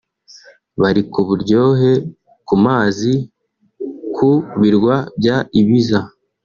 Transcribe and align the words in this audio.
bari 0.81 1.01
ku 1.11 1.19
buryohe 1.27 1.91
ku 2.47 2.55
mazi 2.65 3.13
ku 4.15 4.29
Birwa 4.59 4.95
bya 5.19 5.37
Ibiza 5.59 5.99